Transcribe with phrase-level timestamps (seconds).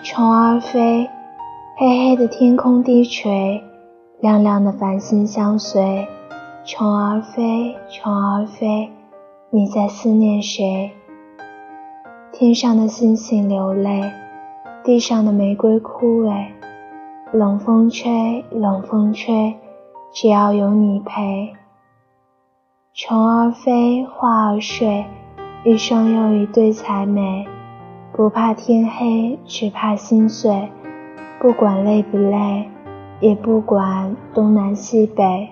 [0.00, 1.10] 虫儿飞，
[1.76, 3.60] 黑黑的天空低垂，
[4.20, 6.06] 亮亮的繁星相随。
[6.64, 8.90] 虫儿飞，虫儿飞，
[9.50, 10.92] 你在思念谁？
[12.30, 14.08] 天上的星星流泪，
[14.84, 16.46] 地上的玫瑰枯萎。
[17.32, 19.56] 冷风吹，冷风吹，
[20.12, 21.52] 只要有你陪。
[22.94, 25.04] 虫儿飞，花儿睡，
[25.64, 27.48] 一双又一对才美。
[28.18, 30.68] 不怕天黑，只怕心碎。
[31.38, 32.68] 不管累不累，
[33.20, 35.48] 也不管东南西北。